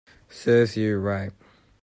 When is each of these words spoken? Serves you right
Serves 0.29 0.75
you 0.77 0.97
right 0.97 1.31